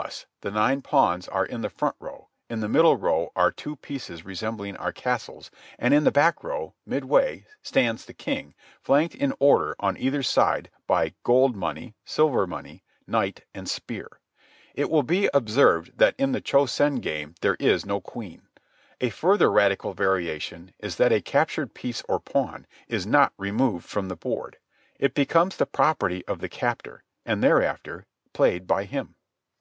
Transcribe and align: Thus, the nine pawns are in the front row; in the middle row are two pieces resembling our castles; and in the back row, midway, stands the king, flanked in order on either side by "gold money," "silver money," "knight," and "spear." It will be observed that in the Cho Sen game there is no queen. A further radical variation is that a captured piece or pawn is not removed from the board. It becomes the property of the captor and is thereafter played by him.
Thus, 0.00 0.26
the 0.40 0.50
nine 0.50 0.82
pawns 0.82 1.28
are 1.28 1.46
in 1.46 1.60
the 1.60 1.70
front 1.70 1.94
row; 2.00 2.28
in 2.50 2.58
the 2.58 2.68
middle 2.68 2.96
row 2.96 3.30
are 3.36 3.52
two 3.52 3.76
pieces 3.76 4.24
resembling 4.24 4.76
our 4.76 4.90
castles; 4.90 5.52
and 5.78 5.94
in 5.94 6.02
the 6.02 6.10
back 6.10 6.42
row, 6.42 6.74
midway, 6.84 7.46
stands 7.62 8.04
the 8.04 8.12
king, 8.12 8.54
flanked 8.82 9.14
in 9.14 9.34
order 9.38 9.76
on 9.78 9.96
either 9.96 10.24
side 10.24 10.68
by 10.88 11.14
"gold 11.22 11.54
money," 11.54 11.94
"silver 12.04 12.44
money," 12.44 12.82
"knight," 13.06 13.44
and 13.54 13.68
"spear." 13.68 14.08
It 14.74 14.90
will 14.90 15.04
be 15.04 15.30
observed 15.32 15.96
that 15.96 16.16
in 16.18 16.32
the 16.32 16.40
Cho 16.40 16.66
Sen 16.66 16.96
game 16.96 17.36
there 17.40 17.54
is 17.60 17.86
no 17.86 18.00
queen. 18.00 18.48
A 19.00 19.10
further 19.10 19.48
radical 19.48 19.94
variation 19.94 20.74
is 20.80 20.96
that 20.96 21.12
a 21.12 21.20
captured 21.22 21.72
piece 21.72 22.02
or 22.08 22.18
pawn 22.18 22.66
is 22.88 23.06
not 23.06 23.32
removed 23.38 23.86
from 23.88 24.08
the 24.08 24.16
board. 24.16 24.58
It 24.98 25.14
becomes 25.14 25.56
the 25.56 25.66
property 25.66 26.26
of 26.26 26.40
the 26.40 26.48
captor 26.48 27.04
and 27.24 27.38
is 27.38 27.42
thereafter 27.48 28.06
played 28.32 28.66
by 28.66 28.86
him. 28.86 29.14